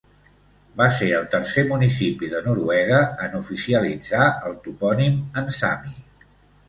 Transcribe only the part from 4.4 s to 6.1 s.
el topònim en sami.